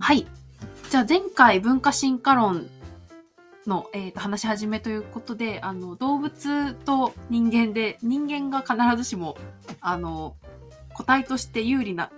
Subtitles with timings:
[0.00, 0.26] はい。
[0.90, 2.68] じゃあ前回文化進化論
[3.66, 9.36] の、えーと話し始めということで、あの、動物と人間で、人間が必ずしも、
[9.80, 10.36] あの、
[10.94, 12.10] 個体として有利な、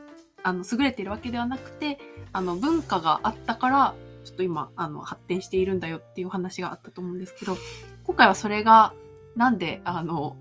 [0.43, 1.99] あの、優れているわけではなくて、
[2.33, 3.95] あの、文化があったから、
[4.25, 7.57] ちょっと今、あの、発展しているんだよっていう話があったと思うんですけど、
[8.05, 8.95] 今回はそれが、
[9.37, 10.37] なんで、あの、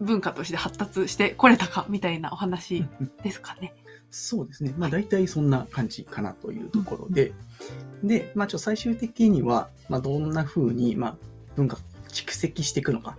[0.00, 2.84] 文化として発達してこれたか、みたいなお話
[3.22, 3.74] ですかね。
[4.10, 4.74] そうですね。
[4.78, 7.32] まあ大体そんな感じかなというところで、
[8.02, 11.16] で、まあちょっと最終的には、まあどんな風に、まあ
[11.56, 13.16] 文化が蓄積していくのか、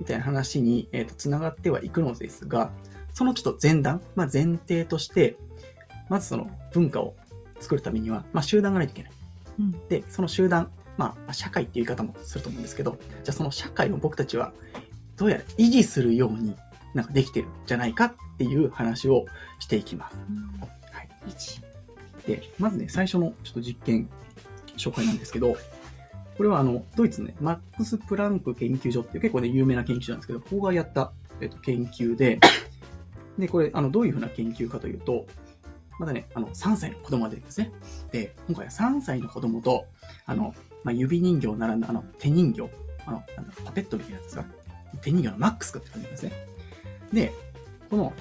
[0.00, 2.70] みたいな話に、えー、と繋がってはいくのですが、
[3.12, 5.36] そのちょっと前段、まあ前提として、
[6.08, 7.14] まずその文化を
[7.60, 9.12] 作るためには、まあ集団がないといけない。
[9.58, 14.54] うんで、その集団、まあ社会っていう言い方もすると思うんですけど、じゃあその社会を僕たちは
[15.16, 16.56] どうやら維持するように
[16.94, 19.26] なんかできてるんじゃないかっていう話を
[19.60, 20.16] していきます。
[20.90, 21.08] はい。
[21.28, 21.60] 一
[22.26, 24.08] で、まずね、最初のちょっと実験
[24.76, 25.56] 紹介なんですけど、
[26.36, 32.40] これはあの、ドイツのね、マックス・プランク研究所っていう結構ね、有名な研究所なんですけど、ここがやった、えっと、研究で、
[33.38, 35.26] で、これ、あの、どういうふうな研究かというと、
[35.98, 37.72] まだね、あの、3歳の子供が出てるんですね。
[38.10, 39.86] で、今回は3歳の子供と、
[40.26, 42.68] あの、まあ、指人形を並んだ、あの、手人形、
[43.06, 43.22] あの、
[43.64, 44.44] パペットみたいなやつですか？
[45.00, 46.32] 手人形のマックス君って感じなんですね。
[47.12, 47.32] で、
[47.90, 48.12] この、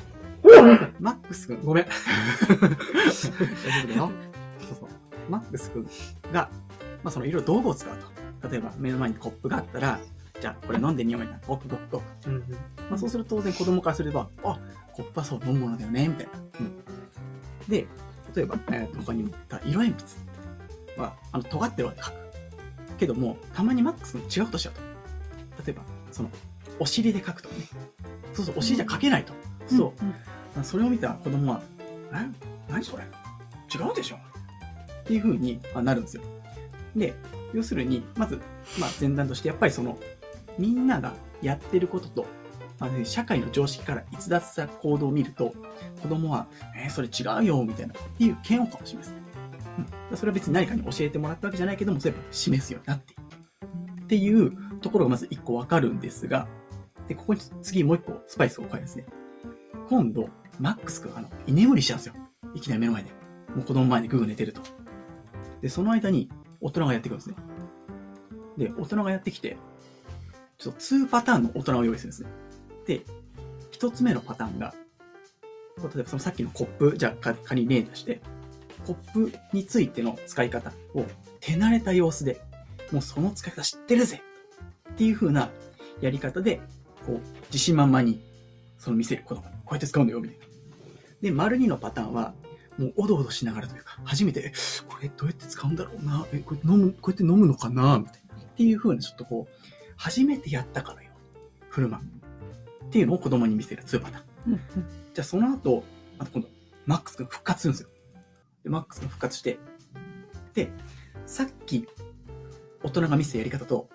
[1.00, 1.86] マックス君、ごめん。
[1.86, 3.30] 大丈
[3.84, 4.12] 夫だよ。
[4.60, 4.90] そうそう。
[5.30, 5.88] マックス君
[6.32, 6.50] が、
[7.04, 7.98] まあ、そのいろいろ道具を使う
[8.42, 8.50] と。
[8.50, 10.00] 例えば、目の前にコップがあったら、
[10.40, 11.48] じゃあ、これ飲んでみようみたいな。
[11.48, 12.30] ゴクゴクゴク。
[12.30, 12.42] うんうん
[12.90, 14.60] まあ、そうすると当然子供からすれば、あ、
[14.94, 16.32] コップはそう飲むものだよね、みたいな。
[16.60, 16.82] うん、
[17.68, 17.88] で、
[18.36, 19.30] 例えば、えーと他にも
[19.66, 22.14] 色鉛筆は、あの、尖ってるわけ書く。
[23.00, 24.82] けども、たまにマックスの違うことしちゃうと。
[25.66, 26.30] 例えば、その、
[26.80, 27.64] お尻で書くとかね。
[28.34, 29.34] そうそう、お尻じゃ書けないと。
[29.34, 29.52] うん
[30.64, 31.62] それを見た子供は、
[32.14, 32.28] え？
[32.70, 33.04] 何それ？
[33.04, 34.16] 違うでしょ？
[34.16, 36.24] っていう風にあなるんですよ。
[36.96, 37.14] で、
[37.54, 38.42] 要するに、まず、
[38.80, 39.98] まあ、前段として、やっぱりその、
[40.58, 42.26] みんながやってることと、
[42.80, 45.54] まあね、社会の常識から逸脱した行動を見ると、
[46.02, 49.14] 子供は、えーそれ違うよ、みたいな、っていう嫌悪感を示す。
[50.12, 53.22] うん、それは別に何かに教えてもらったわけじゃないけども、そうやっぱ示すようになっている。
[54.04, 56.48] っていうところがまず一個わかるんですが、
[57.08, 59.06] で、ここに次もう一個スパイスを加えですね。
[59.92, 62.14] 今度、マックス君、あの、居眠りしちゃうんですよ。
[62.56, 63.10] いきなり目の前で。
[63.54, 64.62] もう子供前でグーグー寝てると。
[65.62, 66.30] で、その間に
[66.62, 67.36] 大人がやってくるんですね。
[68.58, 69.58] で、大人がやってきて、
[70.58, 72.30] ちょっと2パターンの大人を用意するんですね。
[72.88, 73.02] で、
[73.72, 74.74] 一つ目のパターンが、
[75.78, 78.22] 例えばそのさっきのコップ、じゃあか仮に例として、
[78.88, 81.06] コップについての使い方を
[81.42, 82.40] 手慣れた様子で、
[82.94, 84.22] もうその使い方知ってるぜ
[84.94, 85.50] っていう風な
[86.00, 86.62] やり方で、
[87.06, 88.22] こう、自信満々に、
[88.78, 90.46] その見せる子供に、うやって使うんだよ、みたいな。
[91.22, 92.34] で、丸2のパターンは、
[92.78, 94.54] もうおどおどしながらというか、初めて、え
[94.88, 98.36] これどうやって使うんだろうな、え、これ飲む、こうやって飲むのかな、みたいな。
[98.42, 99.54] っていう風にちょっとこう、
[99.98, 101.12] 初めてやったかのよ
[101.70, 102.86] 振る舞う。
[102.86, 104.54] っていうのを子供に見せる2パターン。
[104.54, 104.60] うん
[105.14, 105.84] じゃあその後、
[106.18, 106.48] また今度、
[106.86, 107.90] マックス君復活するんですよ。
[108.64, 109.60] で、マックス君復活して、
[110.54, 110.72] で、
[111.26, 111.88] さっき
[112.84, 113.90] 大人が見せたやり方と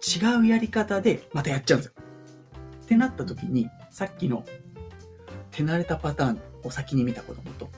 [0.00, 1.92] 違うやり方でまたやっちゃうんですよ。
[2.84, 4.44] ってなった時に、さっきの
[5.50, 7.68] 手慣れたパターンを先に見た子供と、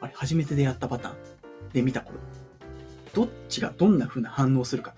[0.00, 1.16] あれ、初めてでやったパターン
[1.72, 2.18] で見た子供、
[3.14, 4.94] どっちがどんな風な反応をするか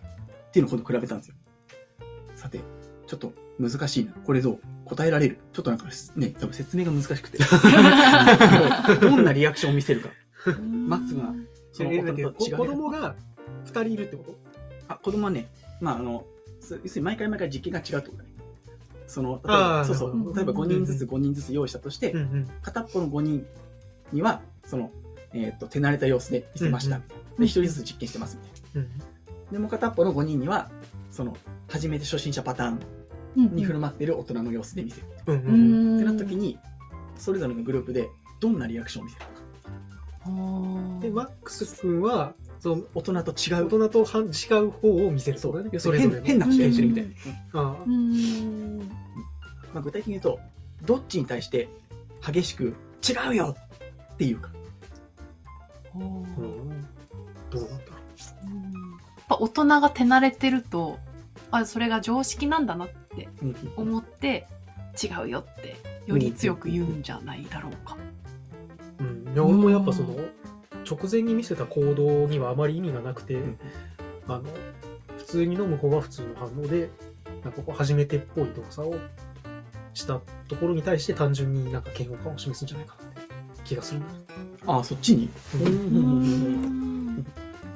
[0.48, 1.34] っていうのを今度比べたんですよ。
[2.34, 2.60] さて、
[3.06, 4.12] ちょっと難しいな。
[4.12, 5.38] これどう答えられる？
[5.52, 5.86] ちょっとなんか
[6.16, 7.38] ね、多分説明が難しくて。
[9.00, 10.08] どんなリアクションを見せるか。
[10.86, 11.34] マックスが、
[11.72, 13.14] その子供が
[13.64, 14.36] 2人いるってこと？
[14.88, 15.48] あ、子供はね、
[15.80, 16.24] まあ、あの、
[16.60, 18.30] す要するに毎回毎回実験が違うってことだね。
[19.06, 23.46] その、例えば、そうそう、例えば5人ずつ5人ずつ用意したとして、うんうん片っぽの5人
[24.12, 24.90] には、その、
[25.32, 26.96] えっ、と、手慣れた様子で見せました。
[26.96, 28.88] うんみたいなで、1人ずつ実験してますみたいな。
[28.88, 30.70] うんで、もう片っぽの5人には、
[31.10, 31.36] その、
[31.68, 32.80] 初めて初心者パターン
[33.36, 35.06] うんに振る舞ってる大人の様子で見せる。
[35.26, 36.58] うんううんんってなった時に、
[37.16, 38.08] それぞれのグループで
[38.40, 39.36] どんなリアクションを見せるのか。
[41.00, 43.68] でマックス君はその大人と違大う。
[43.68, 45.36] 人とは違う方を見せる。
[45.36, 46.26] ってことだねそれぞれの。
[46.26, 47.10] 変変な人がいるみたいな。
[47.60, 47.68] うん。
[47.68, 48.78] あうーん。
[49.74, 50.40] まあ、具体的に言うと、
[50.84, 51.68] どっちに対して
[52.24, 52.74] 激しく
[53.06, 53.56] 違うよ
[54.14, 54.50] っていうか。
[55.94, 56.30] どうなん
[57.50, 57.80] だろやっ
[59.28, 60.98] ぱ大人が手慣れてると
[61.50, 63.28] あそれが常識なんだなって
[63.76, 64.46] 思って
[65.02, 65.76] 違うよって
[66.06, 67.96] より強く言うんじゃないだろうか。
[69.00, 70.16] う、うん、いや俺もやっぱその
[70.88, 73.58] 直前に見せた行動にはあまり意味がなくて、ん。
[74.28, 74.44] あの
[75.18, 76.90] 普通に飲む方が普通の反応で
[77.42, 78.96] なんかこう初めてっぽい動作を
[79.94, 83.22] したところに対して単純になんか嫌悪感を示すんじゃないかなって
[83.64, 84.00] 気がする
[84.66, 85.28] ああ、そっちに？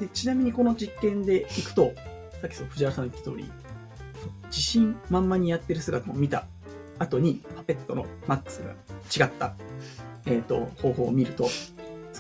[0.00, 1.92] でちなみにこの実験でいくと、
[2.40, 3.50] さっきそう藤原さんの言った通り、
[4.46, 6.46] 自信満々にやってる姿を見た。
[6.98, 9.54] 後に、パペットのマックスが違った、
[10.26, 11.48] えっ、と、方法を見ると、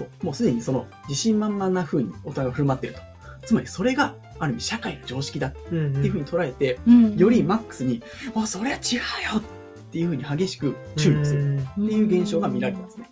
[0.00, 3.02] そう、もうすでにその自信満々な風にお互いが振る舞っていると。
[3.46, 8.02] つまりそれが、ある意味社会の常識だってうんうんいう風に捉えて、うんよりマックスに、
[8.34, 13.10] あ、それは違うよっていう風に激しく注意するうんっていう現象が見られたんですね。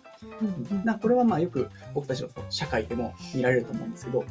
[0.71, 4.25] うんなこれはまあよく僕たちの社会でも見られると思うんですけど、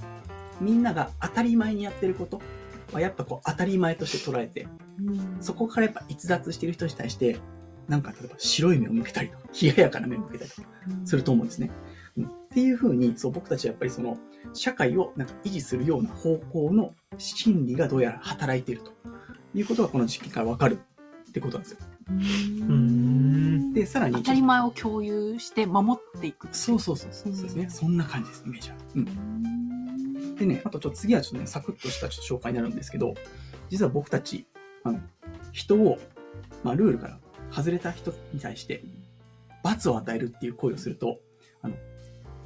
[0.60, 2.40] みんなが当たり前にやってること
[2.92, 4.66] はやっぱこう当たり前として捉えて、
[4.98, 7.38] うんそこからやっぱ逸脱している人に対して、
[7.86, 10.68] なんか例えば白い目を向けたりとか、冷ややかな目を向けたりとか
[11.04, 11.70] すると思うんですね。
[12.18, 14.18] うん、っていうふうに、そう僕たちはやっぱりその
[14.52, 18.92] 社会をなんか維持するような方向の心理がどうやら働いていると
[19.54, 20.78] いうことがこの実験からわかる
[21.28, 21.78] ってことなんですよ。
[22.08, 22.12] う
[22.72, 26.48] んで、さらに、当たり前を共有して守っていく。
[26.52, 27.70] そうそうそうそうそうですね。
[27.70, 28.76] そんな感じです、イメージは。
[28.96, 30.34] うん。
[30.36, 33.14] でね、あとちょっと次はちょっとね、サクッとしたちょっと紹介になるんですけど、
[33.68, 34.46] 実は僕たち、
[34.84, 35.00] あの、
[35.52, 35.98] 人を、
[36.64, 37.18] まあ、ルールから
[37.50, 38.82] 外れた人に対して、
[39.62, 41.18] 罰を与えるっていう行為をすると、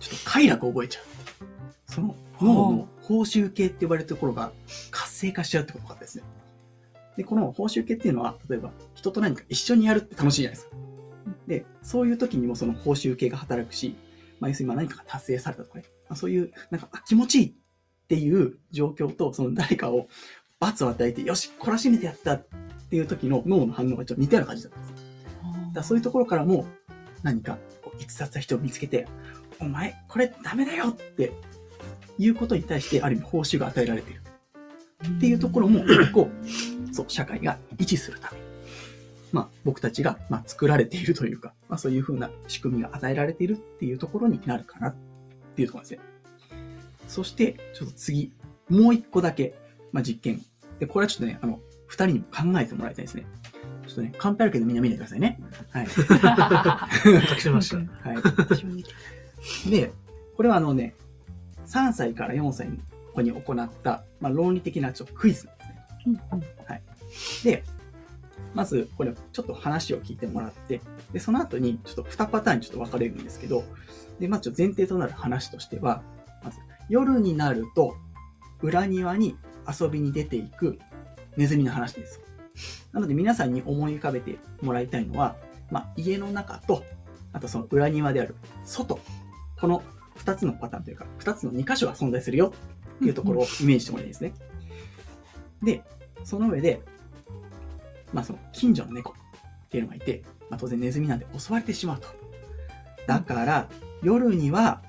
[0.02, 1.04] ちょっと快楽を覚えちゃう。
[1.86, 4.52] その脳の報酬系って呼ばれるところが
[4.90, 6.24] 活性化しちゃうってことがあったですね。
[7.16, 10.76] で、この報酬系っていうのは、例えば人と何か一緒にやるって楽しいじゃないですか。
[11.46, 13.94] で、そういう時にもその報酬系が働くし、
[14.40, 17.52] まあ、要するにまあ何かが達成されたとかね、まあ、そういう、なんか、あ気持ちいいっ
[18.08, 20.08] ていう状況と、その誰かを
[20.58, 22.46] 罰を与えて、よし、懲らしめてやったっ
[22.90, 24.96] ていう時の脳の反応がちょっと似たような感じだったんですよ。
[25.74, 26.66] だそういうところからも、
[27.22, 29.06] 何か、こう、逸脱した人を見つけて、
[29.60, 31.32] お前、これダメだよって
[32.18, 34.22] いうことに対して、ある意味報酬が与えられている。
[35.16, 36.30] っていうところも、結構、
[36.92, 38.44] そう、社会が維持するために、
[39.32, 44.94] まあ、僕たちが、まあ、作られているというか、まあ、そういうふうな仕組みが与えられているっていうところになるかなっ
[45.56, 46.00] ていうところですね。
[47.08, 48.32] そして、ちょっと次、
[48.68, 49.54] もう一個だけ、
[49.90, 50.40] まあ、実験。
[50.78, 53.26] で、これはちょっとね、あの、二人にも考えてもらいたいですね。
[53.86, 55.38] ちょっとね、カンペあるけどみんな見ないでくださいね。
[55.70, 55.86] はい。
[57.34, 57.76] 隠しました。
[57.76, 58.16] はい。
[59.68, 59.92] で、
[60.36, 60.94] これはあのね、
[61.66, 62.76] 3歳から4歳の
[63.14, 66.22] 子に行った、まあ、論理的なちょっとクイズなんですね。
[66.32, 66.42] うんうん
[67.44, 67.62] で、
[68.54, 70.80] まず、これ、ちょっと話を聞いてもらって、
[71.12, 73.64] で、その後に、ちょっと2パターンにちょっと分かれるんですけど、
[74.18, 76.02] で、まず、前提となる話としては、
[76.42, 76.58] まず、
[76.88, 77.96] 夜になると、
[78.60, 79.36] 裏庭に
[79.68, 80.78] 遊びに出ていく
[81.36, 82.20] ネズミの話です。
[82.92, 85.36] なので、皆さんに思い浮かべてもらいたいのは、
[85.70, 86.84] まあ、家の中と、
[87.32, 88.34] あとその裏庭である
[88.64, 88.98] 外、
[89.62, 89.80] この
[90.16, 92.52] 2つのパターンというか、2つの2箇所が存在するよ
[92.96, 94.34] っていうところをイメージしてもらいたいですね。
[95.62, 95.84] で、
[96.24, 96.82] その上で、
[98.12, 99.14] まあその近所の猫
[99.66, 102.08] っていうのがいて、まあ当然ネズミなんで襲われてしまうと。
[103.06, 103.68] だから、
[104.02, 104.82] 夜には、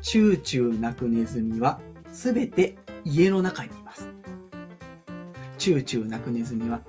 [0.00, 1.78] チューチュー鳴くネズミは
[2.10, 4.08] すべて家の中にいます。
[5.58, 6.80] チューチュー鳴くネズミは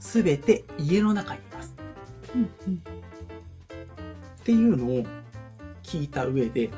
[0.00, 1.76] すべて家の中にいます。
[2.34, 2.95] うんうん
[4.46, 5.04] っていうのを
[5.82, 6.70] 聞いた上で、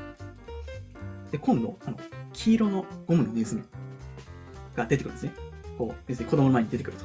[1.31, 1.99] で、今度、あの、
[2.33, 3.63] 黄色のゴムのネズミ
[4.75, 5.35] が出てくるんですね。
[5.77, 7.05] こう、別に子供の前に出てくると。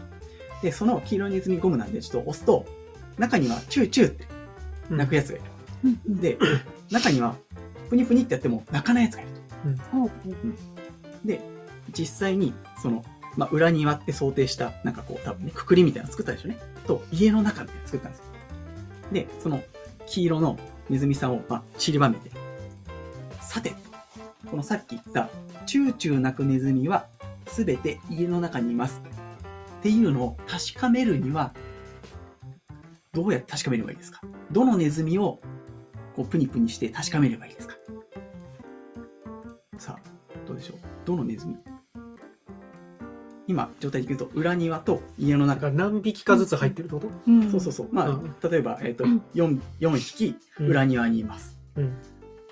[0.61, 2.65] で、その黄色いネズミゴムなんで、ちょっと押すと、
[3.17, 4.25] 中にはチューチューって
[4.89, 5.45] 鳴くやつがいる。
[5.83, 6.37] うんうんで、
[6.89, 7.35] 中には、
[7.89, 9.31] プニプニってやっても鳴かないやつがいる
[9.75, 9.81] と。
[9.91, 11.41] ほうほうで、
[11.91, 13.03] 実際に、その、
[13.35, 16.59] まあ、裏庭って想定した、なんかこう、多分ね、くくりみたいなの作ったでしょうね。
[16.87, 18.25] と、家の中みたいなの作ったんですよ。
[19.11, 19.61] で、その、
[20.13, 20.59] 黄色の
[20.91, 22.29] ネズミさんを、まあ、散りばめて。
[23.41, 23.73] さて、
[24.45, 25.27] このさっき言った、
[25.65, 27.07] チューチュー鳴くネズミは、
[27.47, 29.01] すべて家の中にいます。
[29.79, 31.51] っていうのを確かめるには、
[33.11, 34.21] どうやって確かめればいいですか？
[34.51, 35.39] どのネズミを、
[36.15, 37.73] こう、プニプニして確かめればいいですか？
[39.79, 40.77] さあ、どうでしょう？
[41.05, 41.57] どのネズミ
[43.47, 45.69] 今、状態で言うと、裏庭と家の中。
[45.71, 47.09] 何匹かずつ入ってるってこと？
[47.27, 47.89] うんそうそうそう。
[47.91, 51.59] まあ、うん例えば、えっ、とうん、4、4匹、裏庭にいます。
[51.75, 51.93] うん。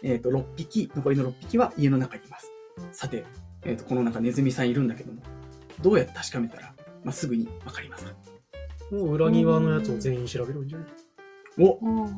[0.03, 2.51] えっ、と、6匹、残りの6匹は家の中にいます。
[2.91, 3.23] さて、
[3.63, 5.21] えっ、と、この中ネズミさんいるんだけども、
[5.81, 8.13] どうやって確かめたら、まあ、すぐにわかりますか？
[8.91, 10.87] もう裏庭のやつを全員調べるんじゃない？
[11.59, 12.11] おおー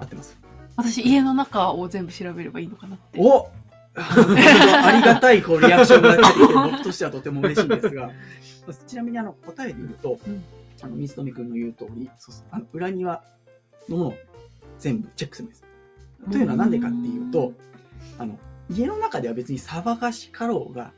[0.00, 0.38] 合ってます。
[0.76, 3.20] 私、家の中を全部調べればいいのかなって。
[3.20, 3.50] お
[3.94, 8.10] ありがたいこうリアクションが出てきて、僕としてはとても嬉しいんですが、
[8.86, 10.42] ちなみにあの答えで言うと、うん
[10.82, 13.22] あの水富君の言う通り、そうそうあの裏庭
[13.88, 14.14] のものを
[14.80, 15.64] 全部チェックするんです。
[16.30, 17.52] というのは何でかっていうと、
[18.18, 18.36] あの
[18.68, 20.92] 家の中では別に騒がしかろうが、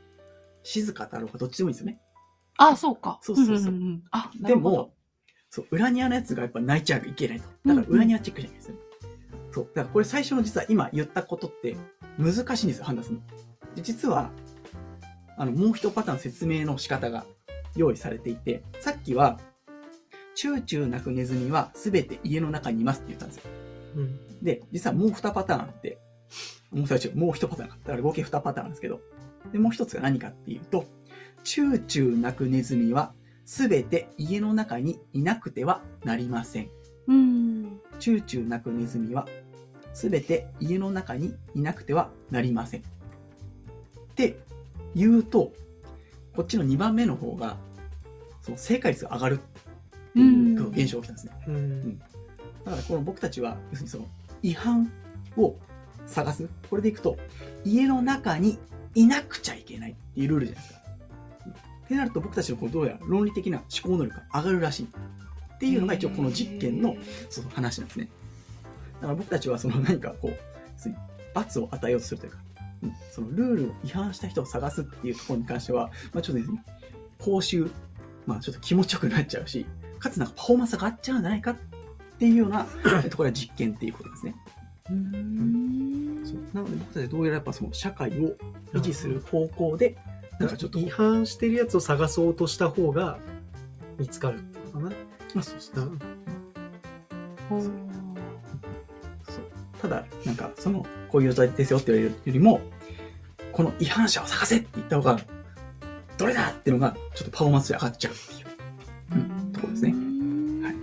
[0.63, 1.99] 静かだろうがどっちでもいいんですよね。
[2.57, 3.19] あ、そうか。
[3.21, 4.91] そうそうそうんんんあ、なでも、
[5.51, 7.45] そう裏庭のやつがやっぱ泣いちゃいけないと。
[7.65, 8.79] だから裏庭チェックじゃないですよね。
[9.55, 9.67] そう。
[9.73, 11.77] だからこれ最初の実は今言ったことって
[12.17, 13.21] 難しいんですよ、判断するの。
[13.75, 14.31] で実は、
[15.37, 17.25] あの、もう一パターン説明の仕方が
[17.77, 19.39] 用意されていて、さっきは、
[20.35, 23.43] チューチュー鳴くネズミは全て家の中にいますって言ったんですよ。
[23.95, 24.43] うん。
[24.43, 25.99] で、実はもう2パターンあって、
[26.71, 27.83] もう2もう1パターンあった。
[27.85, 28.99] だから合計2パターンなんですけど、
[29.53, 30.85] で、もう一つが何かっていうと、
[31.45, 33.13] チューチュー鳴くネズミは
[33.45, 36.69] 全て家の中にいなくてはなりません。
[37.07, 37.79] うん。
[37.99, 39.27] チューチュー鳴くネズミは
[39.95, 42.81] 全て家の中にいなくてはなりません。
[42.81, 42.83] っ
[44.15, 44.37] て
[44.93, 45.53] 言うと、
[46.35, 47.57] こっちの2番目の方が、
[48.41, 49.37] その正解率が上がるっ
[50.13, 51.31] ていう現象が起きたんですね。
[51.47, 51.99] うん。
[51.99, 52.05] だ
[52.65, 54.07] からこの僕たちは、要するにその
[54.43, 54.91] 違反
[55.37, 55.55] を
[56.05, 56.47] 探す。
[56.69, 57.17] これでいくと、
[57.63, 58.59] 家の中に
[58.95, 60.81] いなくちゃいけないっていうルールじゃないですか。
[61.85, 64.87] ってなると僕たちのこうどうやら論理的な思考能力が上がるらしい。
[65.55, 66.97] っていうのが一応この実験の
[67.29, 68.09] その話なんですね。
[69.05, 70.33] だから僕たちはその何かこう、
[71.35, 72.37] 罰を与えようとするというか、
[72.81, 76.63] うんそのルールを違反した人を探すっていうところに関しては、まあちょっとですね、
[77.19, 77.71] 報酬、
[78.25, 79.65] まあちょっと気持ちよくなっちゃうし、
[79.99, 81.55] かつなんかパフォーマンスが上がっちゃうんじゃないかっ
[82.17, 82.65] ていうような
[83.09, 84.35] ところが実験っていうことですね。
[84.89, 86.21] うん。
[86.25, 86.37] そう。
[86.53, 88.35] なので僕たちはどうやらやっぱその社会を
[88.73, 89.95] 維持する方向で、
[90.39, 93.19] なんかちょっと、違反してるやつを探そうとした方が
[93.99, 94.89] 見つかるってことかな。
[95.35, 95.97] まあそうそう
[97.49, 97.84] そう
[99.85, 102.61] ただ、なんかその、こういう状態ですよって言われるよりも、
[103.51, 105.19] この違反者を探せって言った方が、
[106.17, 108.47] どれだっていうのが、ちょっとパフォーマンスで上がっちゃうっていう。
[109.13, 109.93] うんところですね
[110.63, 110.75] はい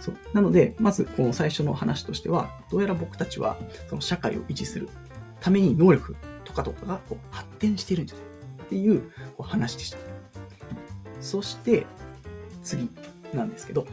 [0.00, 0.16] そう。
[0.32, 3.56] なので、まずこの最初の話としては、どうやら僕たちは、
[3.88, 4.88] その社会を維持する
[5.40, 8.26] ために能力とかとかがこう発展してるんじゃない
[8.64, 9.98] っていうこう話でした。
[11.20, 11.86] そして、
[12.64, 12.90] 次
[13.32, 13.86] なんですけど、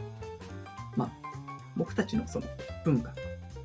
[0.96, 1.10] まあ、
[1.76, 2.46] 僕たちのその
[2.84, 3.14] 文化、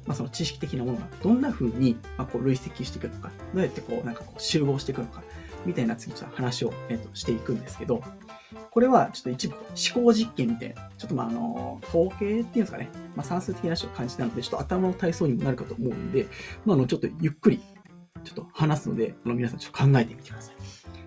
[0.05, 5.23] まあ、その知識的なものがどんな風に、まあ、こう累積していくのか、どうやってこう、なんかこう集合していくのか、
[5.65, 8.01] みたいな次ちょっと話を、えっとしていくんですけど、
[8.71, 16.27] これはちょっと一部思考実験みたいな、ちょっとまああの、統計っていうんですかね、まあ、算数的な話を感じたので、ちょっと頭の体操にもなるかと思うんで、
[16.65, 17.61] まあ、あの、ちょっとゆっくり、
[18.23, 20.55] ちょっと話すので、あの皆さんちょっと考えてみてください。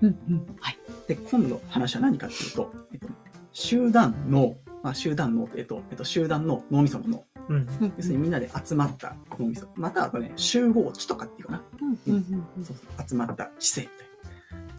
[0.02, 0.78] うんうんはい。
[1.06, 3.08] で、今度話は何かっていうと、えっと、
[3.52, 7.24] 集団脳、まあ、集団脳、えっと、えっと、集団の脳みその脳。
[7.48, 7.66] うん。
[7.96, 9.66] 要するにみんなで集まった脳みそ。
[9.76, 11.62] またはね、集合値とかっていうかな。
[11.80, 14.02] うんうんうんそうそう集まった知性みたいな。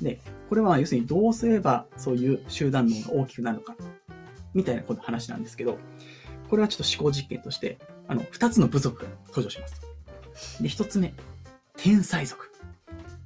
[0.01, 3.75] で、これは要するにどうすればそういう集団脳が大きくなるのか、
[4.53, 5.77] みたいなこの話なんですけど、
[6.49, 10.61] これはちょっと思考実験として、あの、二つの部族が登場します。
[10.61, 11.13] で、一つ目、
[11.77, 12.51] 天才族。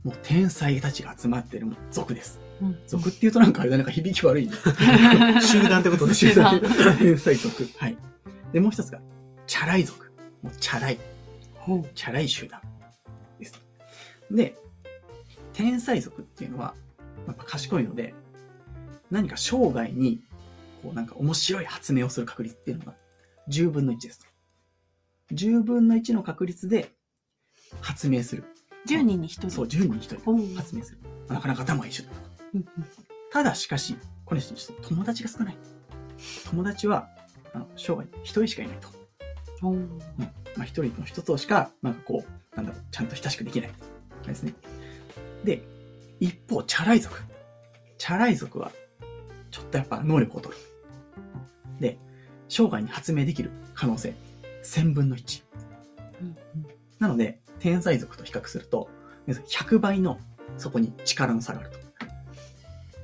[0.03, 2.39] もう天才たちが集まってる族です。
[2.61, 4.53] うん族っていうとなんかあれだなんか響き悪いね。
[5.41, 6.61] 集団ってことで集団集。
[6.97, 7.67] 天才族。
[7.77, 7.97] はい。
[8.53, 8.99] で、もう一つが、
[9.57, 10.11] チャラい族。
[10.43, 10.99] もうチャラい。
[11.95, 12.61] チャラい集団
[13.39, 13.59] です。
[14.29, 14.55] で、
[15.51, 16.75] 天才族っていうのは、
[17.25, 18.13] やっぱ賢いので、
[19.09, 20.21] 何か生涯に、
[20.83, 22.93] こうなんか面白い発明をする確率っていうのが
[23.49, 24.25] 10分の1ですと。
[25.33, 26.91] 10分の1の確率で
[27.81, 28.43] 発明する。
[28.87, 29.49] 10人に1人。
[29.49, 30.99] そう、10人に1人発明する。
[31.29, 32.11] なかなか頭がいい集団。
[32.53, 32.65] うん
[33.31, 35.57] ただしかし、これちょっと友達が少ない。
[36.45, 37.09] 友達は、
[37.53, 38.96] あの生涯1人しかいないと。
[39.61, 39.99] ほううん
[40.55, 43.71] まあ、一人の人としか、なんかこう、なんだろう、ちゃんと親しくできない。
[44.25, 44.53] ですね。
[45.43, 45.63] で、
[46.19, 47.21] 一方、チャラい族。
[47.97, 48.71] チャラい族は、
[49.51, 50.61] ちょっとやっぱ能力を取る。
[51.79, 51.97] で、
[52.49, 54.13] 生涯に発明できる可能性、
[54.63, 55.43] 1000分の1。
[56.21, 56.37] うん
[56.99, 58.89] なので、天才族と比較すると、
[59.27, 60.19] 要するに100倍の
[60.57, 61.77] そこに力の差があると。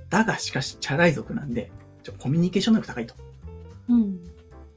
[0.10, 3.16] だがしかし、チャラい族なんで、ちょコミュニケーション能力高いと。
[3.90, 4.20] うん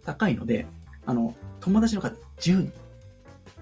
[0.04, 0.66] 高いので、
[1.04, 1.34] あの、
[1.66, 2.72] 友達の数10人。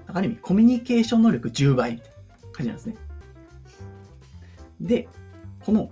[0.07, 2.15] ある意味、コミュニケーション能力10倍みたいな
[2.53, 2.97] 感じなんですね。
[4.79, 5.09] で、
[5.65, 5.91] この、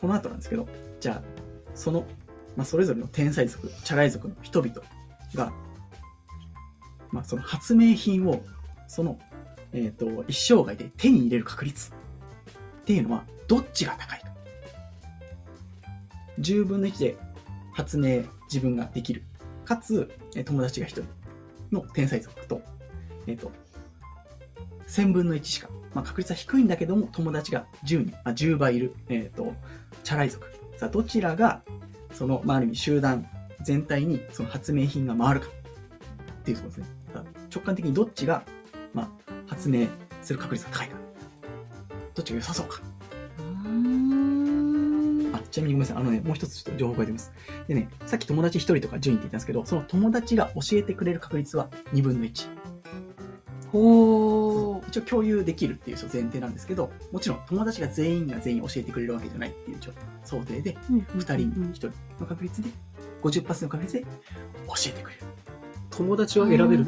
[0.00, 0.68] この後なんですけど、
[1.00, 1.22] じゃあ、
[1.74, 2.06] その、
[2.56, 4.76] まあ、それぞれの天才族、チャラい族の人々
[5.34, 5.52] が、
[7.10, 8.40] まあ、その発明品を、
[8.86, 9.18] その、
[9.72, 14.26] えっ、と、一生涯で手に入れる確率っていうのは、どっちが高いか。
[16.38, 17.16] 10分の1で
[17.72, 19.24] 発明自分ができる。
[19.64, 20.10] かつ、
[20.44, 21.04] 友達が1人
[21.70, 22.60] の天才族と、
[23.26, 23.50] えっ、と、
[24.88, 29.54] 1000分の1しか、まあ、確率は低いんだけども、友達が10人、あ10倍いる、えっ、と、
[30.04, 30.46] チャラい族。
[30.76, 31.62] さあ、どちらが、
[32.12, 33.26] その、まあ、ある意味集団
[33.62, 37.02] 全体にその発明品が回るかっていうところですね。
[37.54, 38.44] 直感的にどっちが、
[38.94, 39.08] まあ、
[39.46, 39.86] 発明
[40.22, 40.96] する確率が高いか。
[42.14, 42.80] どっちが良さそうか。
[45.52, 45.96] ちなみにごめんなさい。
[45.98, 47.32] あのね、もう一つちょっと情報が出ます。
[47.68, 52.48] でね、さっき友達1人とか10人って言ったんですけど、その友達が教えてくれる確率は2分の1。
[53.74, 54.88] おー。
[54.88, 62.68] 一応共有できるっていう前提なんですけど、もちろん友達が全員が全員教えてくれるわけじゃないっていうちょっと想定で、2人に1人の確率で、
[63.22, 64.08] 50%の確率で教
[64.86, 65.22] えてくれる。
[65.90, 66.86] 友達は選べる。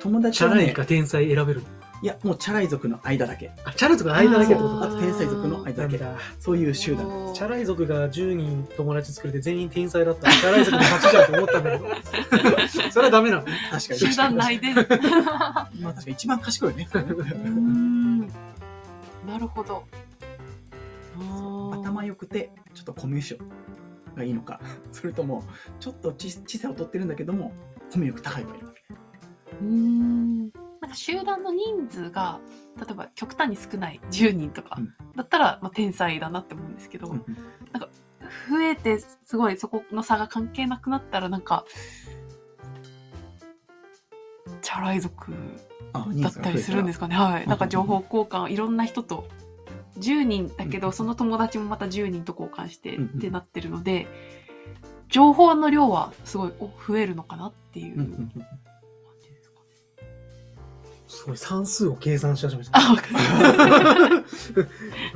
[0.00, 1.62] 友達はねチャラいか、天才選べる。
[2.02, 3.50] いや、もうチャラい族の間だけ。
[3.64, 5.98] あ、チャラい族の間だけってことあと天才族の間だけ。
[5.98, 7.32] なんだそういう集団。
[7.34, 11.84] チャラい族が10人友達作れて全員天才だったら、チャラい族の勝ちじゃんと思ったんだけど。
[12.90, 13.42] それはダメなの。
[13.42, 14.00] 確かに。
[14.00, 14.70] 集団内で。
[14.70, 14.74] う
[15.82, 16.88] まあ確かに一番賢いよね。
[19.26, 19.84] なるほど。
[21.72, 23.46] 頭良くて、ちょっとコミュ障
[24.16, 24.58] がいいのか、
[24.90, 25.44] それとも、
[25.78, 27.52] ちょっと知知性を取ってるんだけども、
[27.92, 28.74] コミュ力高いのがいいのか。
[29.60, 32.40] うーんなんか集団の人数が
[32.76, 34.94] 例えば極端に少ない10人とかうん。
[35.16, 37.24] だったら、まあ、天才だなって思うんですけど、うん
[38.48, 41.64] 増えてすごいそこの差が関係なくなったらなんか
[44.62, 45.32] チャラい族
[45.92, 47.16] だったりするんですすかね。
[47.16, 47.46] はい。
[47.46, 49.26] なんか情報交換いろんな人と
[49.98, 54.06] 10人だけうんどその友達もまた10人と交換してってなってるので
[55.08, 58.30] 情報の量はすごいお増えるのかなっていう
[61.10, 62.70] すごい、算数を計算し始めた。
[62.72, 64.60] あわかりました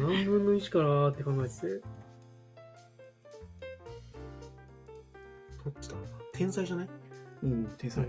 [0.03, 1.67] 何分の1かなーって考えてて。
[5.65, 5.95] どっちだ
[6.33, 6.89] 天才じゃない？
[7.45, 8.05] うん、天才。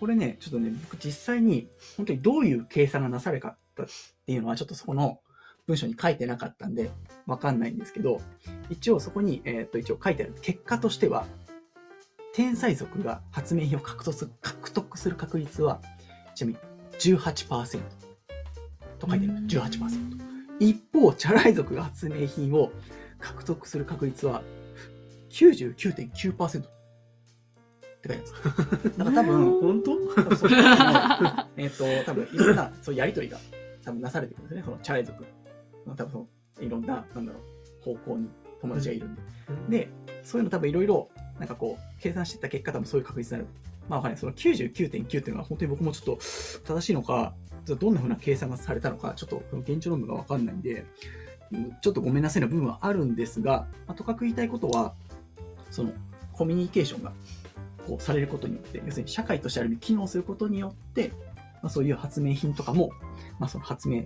[0.00, 3.86] これね、ちょっとね、僕実際に本当にどういう計算がなされかったっ
[4.26, 5.20] ていうのはちょっとそこの
[5.68, 6.90] 文章に書いてなかったんで、
[7.26, 8.20] わかんないんですけど、
[8.68, 11.24] 一応そこに、えっ、と、一応書いてある結果としては、
[12.34, 15.80] 天才族が発明品を獲得する獲得する確率は、
[16.36, 16.58] ちなみに
[16.98, 17.80] 18%
[18.98, 19.46] と書いてある。
[19.46, 20.16] 18%。
[20.60, 22.70] 一方、チャラい族が発明品を
[23.18, 24.42] 獲得する確率は
[25.30, 26.62] 99.9%っ
[28.02, 28.98] て書いてあるんです。
[28.98, 29.96] だから多分、 本当？
[31.56, 33.38] えっと、多分いろんなそういうやりとりが
[33.82, 34.62] 多分なされてくるんですね。
[34.64, 35.24] そのチャラい族
[35.86, 36.26] の多分その
[36.60, 38.28] いろんな、なんだろう、方向に
[38.60, 39.22] 友達がいるんで。
[39.70, 39.88] で、
[40.22, 41.08] そういうの多分いろいろ、
[41.38, 43.50] なんかこう、計算してた結果多分そういう確率になる。
[43.88, 44.20] まあわかんない。
[44.20, 46.18] その99.9っていうのは本当に僕もちょっと
[46.64, 47.34] 正しいのか、
[47.66, 50.86] どんな風な計算がされたのか、ちょっと現地論文がわかんないんで、
[51.80, 54.94] ちょっとごめんなさいな部分はあるんですが、まあ、とかく言いたいことは、
[55.70, 55.92] その
[56.32, 57.12] コミュニケーションが
[57.86, 61.10] こうされることによって、要するに社会としてある意味機能することによって、
[61.62, 62.90] まあ、そういう発明品とかも、
[63.38, 64.04] まあ、その発明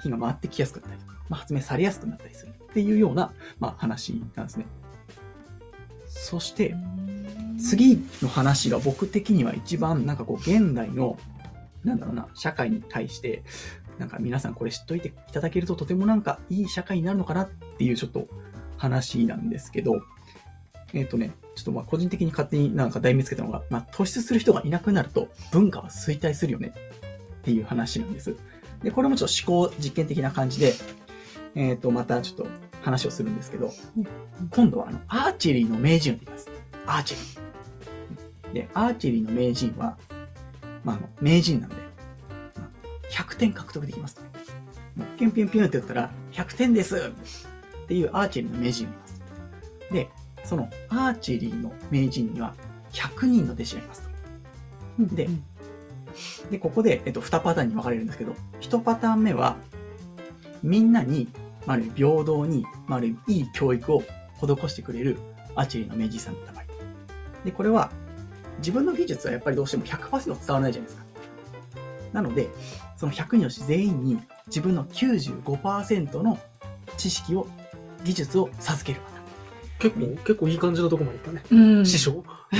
[0.00, 4.66] 品が回ってきやすくなったりとか、まあ、発明されやすくなったりするっていうような、まあ、話なんですね。
[6.06, 6.74] そして、
[7.58, 11.18] 次の話が僕的には一番なんかこう現代の
[11.84, 13.42] なんだろうな社会に対して
[13.98, 18.26] なんか皆さんこれ知っといていただけるととてもなんかいい社会になるのかなっていうちょっと
[18.76, 20.00] 話なんですけど
[20.92, 26.72] えっ、とねちょっとまあ個人的に勝手になんか題名つけたのが、まあ、突出する人がいなくなると文化は衰退するよね
[27.38, 28.36] っていう話なんです。
[28.82, 30.74] でこれもちょっと思考実験的な感じで
[31.54, 32.46] えっ、とまたちょっと
[32.82, 33.70] 話をするんですけど
[34.50, 36.50] 今度はあのアーチェリーの名人を言います。
[36.86, 37.33] アーチェリー
[38.54, 39.98] で、アーチェリーの名人は、
[40.84, 42.74] まあ、あの名人なんで、まあ
[43.10, 44.22] 100点獲得できますと。
[44.96, 49.22] もうピュンピュンピュンって言ったら、100点ですっていうアーチェリーの名人がいます。
[49.92, 50.08] で、
[50.44, 52.54] そのアーチェリーの名人には
[52.92, 55.14] 100人の弟子がいますと。
[55.14, 55.28] で、
[56.50, 59.56] で、ここで、えっと、2パターンに分かれるんですけど、1パターン目は、
[60.62, 61.28] みんなに、
[61.66, 64.02] まあ、ある平等に、まあ、あるいい教育を
[64.40, 65.18] 施してくれる
[65.56, 66.64] アーチェリーの名人さんだった場合。
[67.44, 67.90] で、これは、
[68.64, 71.04] 自分の技術はやっぱりどうしても100%伝わらないじゃないですか。
[72.14, 72.48] なので、
[72.96, 76.38] その100人のうち全員に自分の95%の
[76.96, 77.46] 知識を、
[78.04, 79.00] 技術を授ける。
[79.78, 81.42] 結構、結構いい感じのとこまで行ったね。
[81.50, 81.86] うん。
[81.86, 82.24] 師匠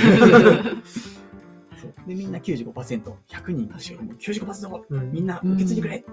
[1.81, 6.03] そうで、みんな95%、100人の師匠も95%うんみんな受け継いでくれっ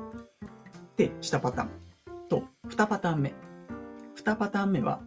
[0.96, 1.68] てしたパターン
[2.30, 3.34] と、2パターン目。
[4.16, 5.00] 2パターン目は、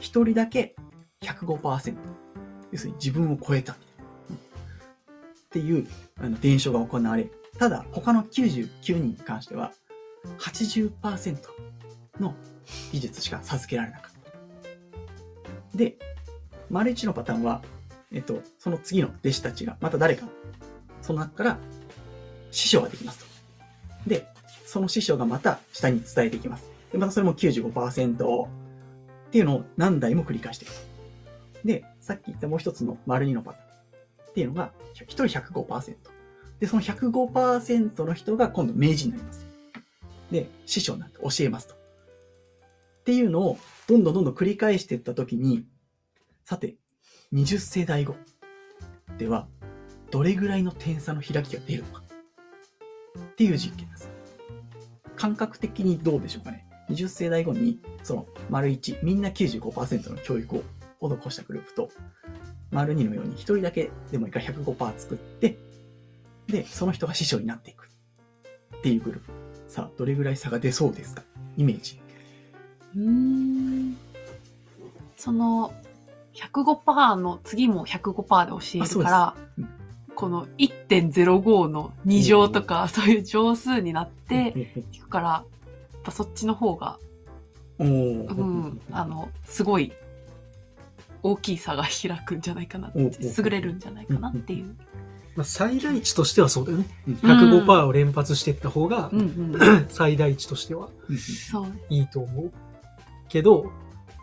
[0.00, 0.74] 1人だけ
[1.20, 1.96] 105%。
[2.72, 3.76] 要するに自分を超えた。
[5.48, 5.86] っていう
[6.20, 9.72] あの伝承が行われ、ただ他の99人に関しては、
[10.38, 11.38] 80%
[12.20, 12.34] の
[12.92, 14.10] 技術しか授けられなかっ
[15.72, 15.78] た。
[15.78, 15.96] で、
[16.70, 17.62] 丸一のパターンは、
[18.12, 20.26] えっと、その次の弟子たちが、また誰か、
[21.00, 21.58] その中から
[22.50, 23.26] 師匠ができますと。
[24.08, 24.26] で、
[24.66, 26.70] その師匠がまた下に伝えていきます。
[26.92, 28.48] で、またそれも95%っ
[29.30, 30.72] ていうのを何代も繰り返していく。
[31.64, 33.67] で、さっき言ったもう一つの丸二のパターン
[34.38, 35.96] っていうのが、一人105%。
[36.60, 39.46] で、その105%の人が今度名人になります。
[40.30, 41.74] で、師匠になって教えますと。
[41.74, 41.78] っ
[43.04, 45.64] ていうのをどんどんどんどん繰り返していったときに、
[46.44, 46.76] さて、
[47.32, 48.14] 20世代後
[49.18, 49.48] では、
[50.12, 52.02] どれぐらいの点差の開きが出るのか。
[53.18, 54.08] っていう実験です。
[55.16, 56.68] 感覚的にどうでしょうかね。
[56.90, 60.62] 20世代後に、その、丸1、みんな95%の教育を
[61.00, 61.90] 施したグループと、
[62.70, 65.58] 丸2のように1人だけでもいいから105%作って、
[66.46, 67.88] で、その人が師匠になっていく。
[68.76, 69.32] っていうグループ。
[69.68, 71.22] さあ、どれぐらい差が出そうですか？
[71.56, 72.00] イメージ。
[72.96, 73.96] うーん。
[75.16, 75.74] その、
[76.34, 79.34] 105%の次も105%で教えるから
[80.14, 85.44] この1.05の2乗とか、そういう乗数になっていくから、や
[85.98, 86.98] っぱそっちの方が、
[87.78, 89.92] うん、あの、すごい、
[91.22, 94.76] 大きい差が開くんじゃないかなって優れるんじゃないかなっていう。
[95.36, 96.86] まあ、最大値としてはそうだよね。
[97.06, 99.22] うん105%を連発していった方がう、んう
[99.56, 99.86] ん。
[99.88, 101.72] 最大値としてはうんそうね。
[101.90, 102.52] いいと思う。
[103.28, 103.70] けど、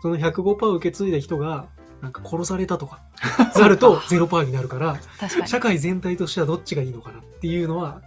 [0.02, 1.66] その105%受け継いだ人が、
[2.02, 3.00] なんか殺されたとか、
[3.56, 5.00] なると0%になるから。
[5.46, 8.02] 社会全体としてはどっちがいいのかなっていうのは、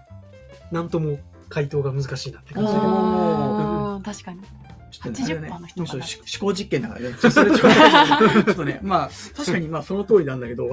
[0.72, 4.02] なんとも回答が難しいなって感じだけど。
[4.06, 4.42] 確かに。
[4.90, 7.16] ちょっとね、あれね80%の人がちょっとし思考実験だからね。
[7.20, 10.70] ちょっとね、 まあ、確かにまあその通りなんだけど、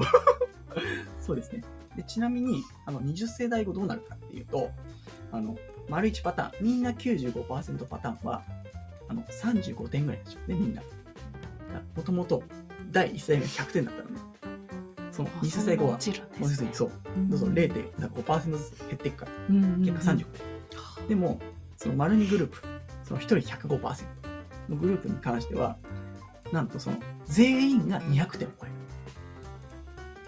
[1.21, 1.63] そうですね。
[1.95, 4.71] でちなみに、あの、20世代後どうなるかっていうと、
[5.31, 5.57] あの、
[5.89, 8.43] 丸1パターン、みんな95%パターンは、
[9.09, 10.81] あの、35点ぐらいでしょうね、みんな。
[11.95, 12.43] もともと、
[12.91, 14.17] 第1世代目は100点だったのね。
[15.11, 15.91] その20世代後は、
[16.39, 16.91] もうすでにそう、
[17.29, 19.31] どうぞ0.5%ずつ減っていくから。
[19.79, 21.07] 結果35点。
[21.07, 21.39] でも、
[21.77, 22.61] その丸2グループ、
[23.07, 24.05] その1人105%
[24.69, 25.77] のグループに関しては、
[26.51, 28.71] なんとその全員が200点を超える。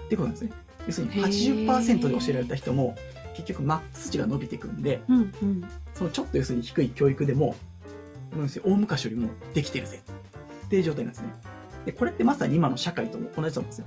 [0.06, 0.52] ってことなんですね。
[0.88, 2.96] 要するにへー80%で教えられた人も、
[3.36, 5.64] 結局マックス値が伸びていくんで、うんうん。
[5.94, 7.56] そのちょっと要するに低い教育でも、
[8.64, 10.02] 大昔よりもできてるぜ
[10.66, 11.34] っていう状態なんですね。
[11.86, 13.86] で、これってまさに今の社会とも同じと思うんですよ。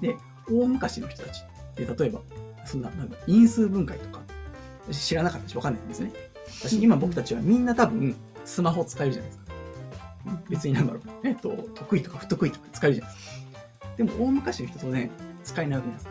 [0.00, 0.16] で、
[0.48, 2.20] 大昔の人たちって、例えば、
[2.64, 4.22] そんな、なんか因数分解とか、
[4.90, 6.12] 知らなかったし分かんないんですね。
[6.46, 9.44] 私、今僕たちはみんな多分、スマホ使えるじゃないですか。
[10.48, 13.34] 別になんだろう、えっと、得意とか不得意とか使えるじゃないですか。
[13.96, 15.10] でも、大昔の人とね、
[15.42, 16.08] 使えないわけです。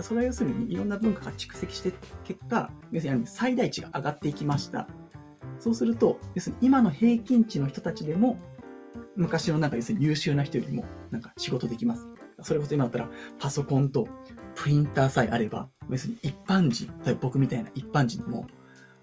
[0.00, 1.92] それは要するに、いろんな文化が蓄積して、
[2.24, 4.88] 結果、要するに最大値が上がっていきました。
[5.58, 8.38] そうすると、要するに今の平均値の人たちでも、
[9.16, 12.06] 昔のなんか要するに優秀な人よりも、なんか仕事できます。
[12.42, 14.08] それこそ今だったら、パソコンと
[14.54, 18.46] プリンターさえあれば、要するに一般人、例えば僕みたいな一般人でも、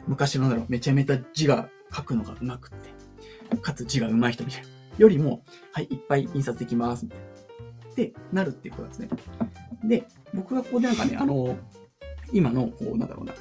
[0.10, 2.80] 昔のだろう、めちゃめちゃ字が書くのが上手くっ
[3.52, 4.68] て、かつ字が上手い人みたいな。
[4.98, 7.26] よりも、はい、いっぱい印刷できます、みたいな。
[7.92, 9.10] ってなるっていうことですね。
[9.84, 11.56] で、僕がここでなんかね、あの、
[12.34, 13.34] 今の、こう、なんだろうな、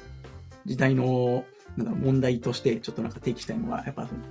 [0.65, 1.43] 時代の、
[1.75, 4.21] なんだろう、問題として、ちょっとなんか提起したいのは、やっぱ、その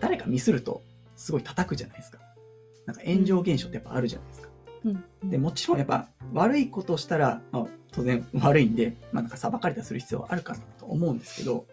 [0.00, 0.82] 誰かミスると、
[1.16, 2.18] すごい叩くじゃないですか。
[2.86, 4.48] なんか炎上現象ってやっぱあるじゃないですか。
[4.84, 11.66] うんで、もちろんやっぱ悪いことをしたら、まあ、当然悪いんで、まあなんか裁かれたりする必要はあるかと思うんですけど、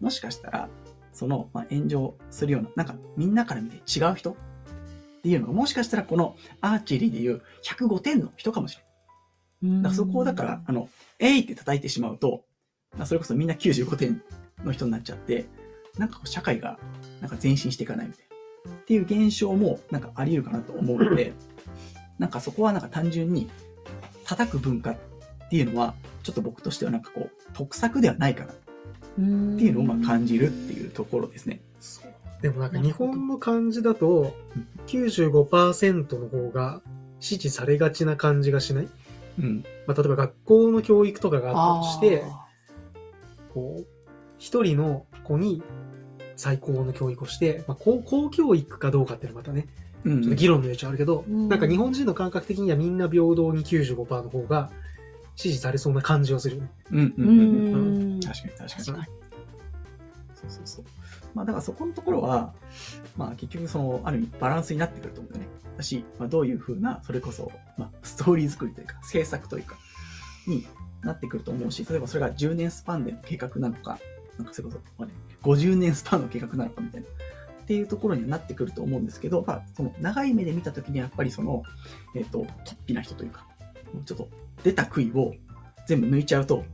[0.00, 0.68] もしかしたら、
[1.12, 4.34] その、まあ、炎上するような、なんかみんなから見て違う人っ
[5.22, 9.82] ていうのが、もしかしたらこのアーチェリーでいう105点の人かもしれない。
[9.82, 12.44] だからそこをだから、あの、えいって叩いてしまうと、
[12.96, 14.22] まあそれこそみんな95点
[14.64, 15.46] の人になっちゃって、
[15.98, 16.78] なんかこう社会が
[17.20, 18.28] なんか前進していかないみたいな。
[18.72, 21.32] っていう現象もなんかあり得るかなと思うので、
[22.18, 23.48] なんかそこはなんか単純に
[24.24, 24.96] 叩く文化っ
[25.50, 28.54] ていうのは、ちょっと僕としてはなんかこう、得策ではないかな
[29.18, 31.60] っっていうのをまあ感じるっていうところですね。
[32.40, 34.32] でもなんか日本の漢字だと
[34.86, 36.80] 95%の方が
[37.18, 38.88] 支持されがちな感じがしない、
[39.40, 39.64] うん。
[39.86, 42.46] まあ、例えば学校の教育とかがあったとして、あ
[43.52, 43.86] こう、
[44.38, 45.62] 一人の子に
[46.36, 49.66] 最高の教育をして、まあ、公公教育かどうかっていうのはまたね、
[50.04, 50.22] うん。
[50.22, 51.48] ちょっと議論の余地あるけど、うん。
[51.48, 54.70] なんか日本人の感覚的にはみんな平等に95%の方が
[55.38, 56.70] 支持されそうな感じがするよね。
[56.90, 57.14] うん。
[57.16, 57.22] う。
[57.22, 57.28] ん。
[57.28, 58.20] うんん。
[58.20, 59.06] 確かに確かに。
[60.34, 60.84] そうそうそう。
[61.32, 62.52] まあだからそこのところは、
[63.16, 65.52] まあ結局その、ある意味バランスになってくると思うんだよね。
[65.76, 69.76] だし、まあどういうふうな、それこそ、まあストーリー作りというか、制作というか、
[70.48, 70.66] に
[71.02, 74.00] なってくると思うし、例えばそれが10年スパンでの計画なのか、
[74.38, 75.12] なんかそれこそ、まあね、
[75.44, 77.06] 50年スパンの計画なのかみたいな。
[77.06, 77.10] っ
[77.68, 81.62] ていうところにはなってくると思うんですけど、まあ、その長い目で見たときにはやっぱりその、
[82.16, 83.46] えっ、と、突飛な人というか、
[84.04, 84.28] ちょっと
[84.62, 85.34] 出た杭を
[85.86, 86.64] 全部抜いちゃうと、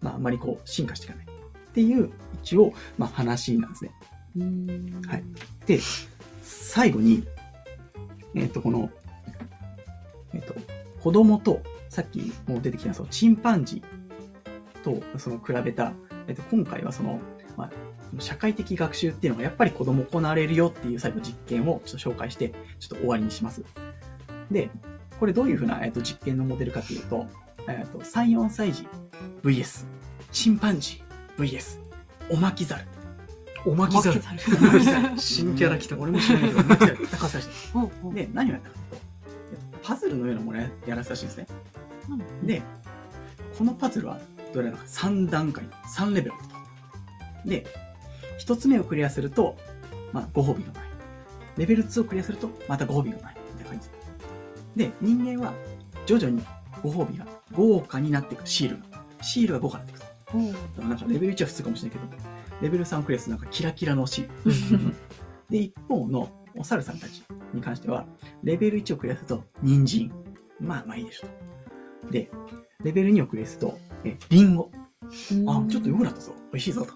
[0.00, 1.26] まああんまりこう進化していかない。
[1.26, 2.10] っていう
[2.42, 3.92] 一応、まあ話なんですね。
[4.36, 5.24] うんはい
[5.66, 5.78] で、
[6.42, 7.24] 最後に、
[8.34, 8.90] えっ、と、この、
[10.32, 10.54] えっ、と、
[11.00, 15.92] 子供と、さっきも出てきたそのチンパンジーとその比べた、
[16.28, 17.20] えっ、と、今回はその、
[17.56, 17.70] まあ、
[18.20, 23.64] 社会的学習っていうのがやっぱり子供行われるよっていう最後実験をちょっと紹介して、ちょっと終わりにします。
[24.50, 24.70] で、
[25.20, 27.26] これどういうふうな、えっと実験のモデルかというと、
[27.68, 28.88] えーと3、4歳児
[29.44, 29.84] VS、
[30.32, 31.78] チンパンジー VS、
[32.30, 32.86] おまきざる。
[33.66, 34.22] おまきざる。
[35.20, 35.98] 新キャラ来た。
[35.98, 37.50] 俺も知らないけど、おまきざる戦わせたらしい。
[37.70, 41.46] ほうほうで、何をやったかというと、パズルのようなものをやらせたらしいんですね。
[42.08, 42.62] うんで、
[43.58, 44.18] このパズルは
[44.54, 46.32] どれなのか3段階、3レベル
[47.44, 47.48] と。
[47.48, 47.66] で、
[48.38, 49.58] 1つ目をクリアすると、
[50.14, 50.84] まあ、ご褒美がない。
[51.58, 53.36] レベル2をクリアすると、またご褒美がない。
[53.58, 53.99] みたいな感じで。
[54.76, 55.54] 人間は
[56.06, 56.42] 徐々に
[56.82, 59.04] ご褒美が豪華になっていく、シールが。
[59.22, 62.22] シールが豪華になっていくだからなんかレベル1は普通かもしれないけど、
[62.62, 64.94] レベル3をクリアするとなんかキラキラのシール。
[65.50, 68.06] で、一方のお猿さんたちに関しては、
[68.42, 70.12] レベル1をクリアすると、人参。
[70.60, 71.26] まあまあいいでしょ
[72.06, 72.12] と。
[72.12, 72.30] で、
[72.84, 74.70] レベル2をクリアすると、え、リンゴ。
[75.46, 76.32] あ、ちょっと良くなったぞ。
[76.52, 76.94] 美味しいぞと。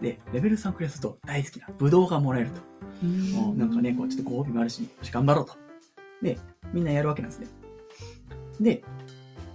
[0.00, 2.60] で、レベル3をクリアすると、大好きなブドウがもらえると。
[3.56, 5.63] なんかね、こうちょっとご褒美もあるし、よし頑張ろうと。
[6.22, 6.38] で、
[6.72, 7.48] みんなやるわけなんですね。
[8.60, 8.82] で、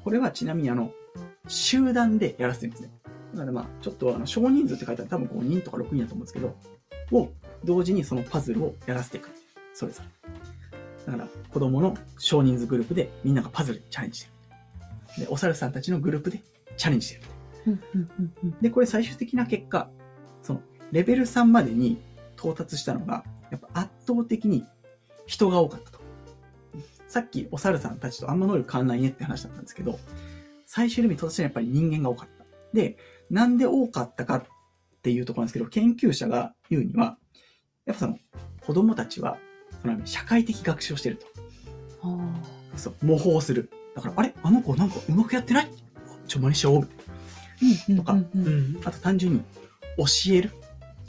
[0.03, 0.91] これはちなみにあの、
[1.47, 2.91] 集団でやらせてるんですね。
[3.33, 6.55] だからまあ、ちょっとあの、少人数って書いてある多分5人とか6人だと思うんですけど、
[7.11, 7.29] を
[7.63, 9.29] 同時にそのパズルをやらせていく。
[9.73, 11.11] それぞれ。
[11.11, 14.29] だから、子供の少人数グループでみんながパズルにチャレンジして
[15.21, 15.25] る。
[15.25, 16.41] で、お猿さんたちのグループで
[16.77, 17.21] チャレンジしてる。
[18.61, 19.89] で、これ最終的な結果、
[20.41, 21.97] その、レベル3までに
[22.37, 24.65] 到達したのが、やっぱ圧倒的に
[25.25, 25.98] 人が多かったと。
[27.09, 29.99] さっきお猿さんたちとあんま能力変わんないねって話だったんですけど、
[30.67, 32.45] 最終レベルに到達したのはやっぱり人間が多かった。
[32.71, 32.97] で、
[33.31, 34.43] なんで多かったかっ
[35.01, 37.17] ていうところなんですけど、研究者が言うには、
[37.85, 38.19] やっぱその、
[38.61, 39.39] 子供たちは、
[39.81, 41.25] その社会的学習をしてると。
[42.01, 42.19] ほ
[42.75, 43.71] そう、模倣する。
[43.95, 44.33] だから、あれ？
[44.43, 45.69] あの子なんかうまくやってない？
[46.27, 46.87] ちょ、真似しよう。
[47.61, 48.89] みたいなうとか。
[48.89, 49.41] あと単純に、
[49.97, 50.51] 教える。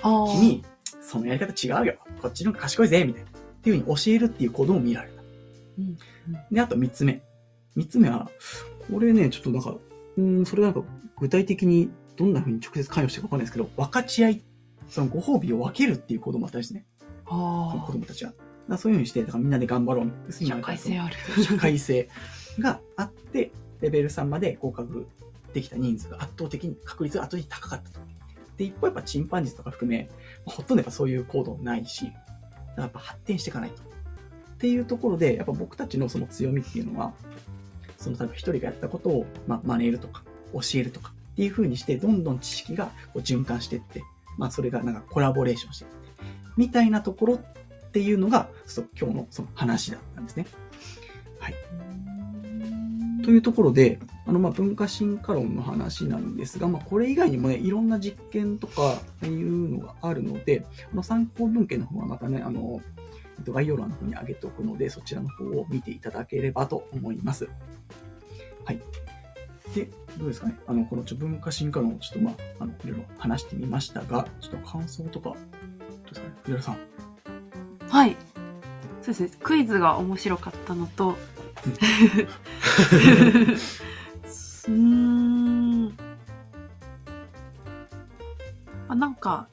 [0.02, 0.64] 君、
[1.02, 1.96] そのやり方違うよ。
[2.22, 3.28] こっちの方が賢いぜ、みたいな。
[3.28, 5.19] っていうふうに教えるっていう行動を見られた。
[5.80, 7.22] うんで、あと三つ目。
[7.76, 8.30] 三つ目は、
[8.90, 9.76] これね、ちょっとなんか、
[10.16, 10.82] うーん、それなんか
[11.18, 14.42] 具体的にどんなふうに直接関与してるかわかんないですけど、分かち合い、
[14.88, 16.84] そのご褒美を分けるっていう行動もあったんですね。
[17.28, 18.32] そのあ子供たちは。
[18.68, 20.12] だそういうふうにして、だからみんなで頑張ろう。
[20.26, 21.42] 要すーるにな社会性ある。
[21.42, 22.08] 社会性
[22.58, 25.06] があって、レベル3まで合格
[25.52, 28.00] できた人数が圧倒的に、確率が圧倒的に高かったと。
[28.56, 30.08] で、一方やっぱチンパンジーとか含め、
[30.44, 32.16] ほとんどやっぱそういう行動ないし、だか
[32.76, 33.82] らやっぱ発展していかないと。
[34.61, 37.14] っていうところで、やっぱ僕たちのその強みっていうのは、
[37.96, 44.03] その多分一人がやったことを、まあ、真似るとか、教えるとかっていう風にして、どんどん知識がこう循環していって、
[44.37, 45.96] まあそれがなんかコラボレーションしていって、
[46.59, 50.46] みたいなところっていうのが、そ今日のその話だったんですね。
[51.38, 51.55] はい。
[53.25, 62.83] というところで、あの、ま、文化進化論の話なんですが、まあ、これ以外にもね、いろんな実験とかっていうのがあるので、あの参考文献の方はまたね、あの、
[63.46, 67.48] 概要欄の方に上げておくので、そちらの方を見ていただければと思います。
[68.64, 68.81] はい。
[69.74, 75.38] で、どうですかね、あの、この文化進化論をちょっとまあ、あの、いろいろ話してみましたが、ちょっと感想とか、どう
[76.09, 76.79] ですかね、藤原さん。
[77.88, 78.16] はい。
[79.03, 79.31] そうですね。
[79.42, 81.14] クイズが面白かったのと、う
[84.68, 85.96] ーん。
[88.88, 89.48] あなんか、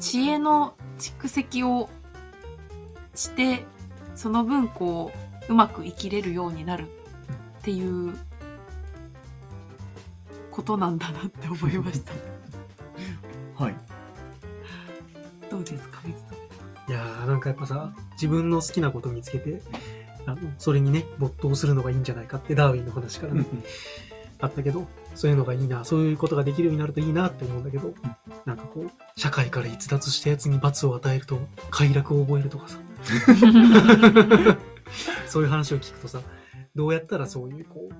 [0.00, 1.88] 知恵の蓄積を
[3.14, 3.64] して、
[4.14, 5.12] その分こ
[5.48, 8.14] う、うまく生きれるようになるっていう
[10.50, 12.12] ことなんだなって思いました。
[13.62, 13.74] はい。
[15.50, 16.00] どうですか、
[16.88, 19.62] いやーなんかやっぱさ、自分の好きなこと見つけて、
[20.26, 23.46] あの、それにね、没頭するのがいいんじゃないかってダーウィンの話からね、
[24.40, 27.94] あったけど、そういうのがいいな、そういうことができるようになるといいなって思うんだけど、
[28.44, 31.38] なんかこう、社会から逸脱したやつに罰を与えると
[31.70, 32.78] 快楽を覚えるとかさ、
[35.26, 36.20] そういう話を聞くとさ、
[36.74, 37.94] どうやったらそういうこう、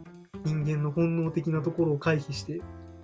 [0.45, 2.61] 人間の本能的なところを回避して、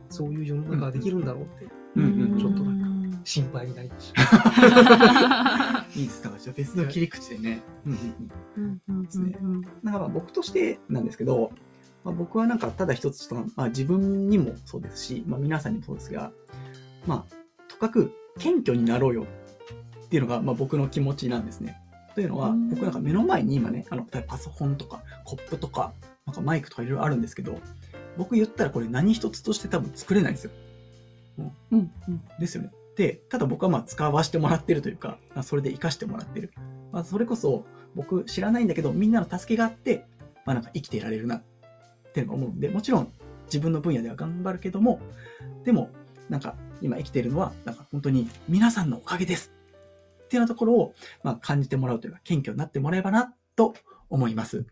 [0.09, 5.87] そういう世の中ができるんだろうってうんうんちょっとなんかん心配になりました。
[5.95, 6.23] いいです。
[6.23, 7.63] だから、じゃあ別の切り口でね。
[9.85, 11.53] だからまあ僕としてなんですけど、
[12.05, 16.33] まあ、僕はなんかただ一つちょっと、まあ、自分にもそうですし、まあ、皆さんにもそうですが、
[17.07, 17.35] まあ、
[17.69, 19.27] とかく謙虚になろうよ
[20.05, 21.80] っていうのが、まあ、僕の気持ちなんですね。
[22.15, 25.93] というのは、うん僕なんか目の前に今ね、あの、パソコンとかコップとか、
[26.27, 27.59] なんかマイクとかいろいろあるんですけど、
[28.17, 30.51] 僕言ったらこれ何一つとして多分作れないんですよ。
[31.39, 32.71] うんうんですよね。
[32.97, 36.53] で、ただ僕はまあ使わせてもらってるというか、まあそれで活かしてもらってる。
[36.93, 40.07] まあそれこそ僕知らないんだけど、みんなの助けがあって、
[40.45, 41.43] まあなんか生きていられるなっ
[42.13, 43.13] ていうのが思うんで、もちろん
[43.47, 45.01] 自分の分野では頑張るけども、
[45.65, 45.91] でも
[46.29, 49.53] なんか今生きているのは、なんか本当に皆さんのおかげです
[50.31, 53.75] っていうようなところを、まあ感じてもらうというか、謙虚になってもらえばなと
[54.09, 54.65] 思います。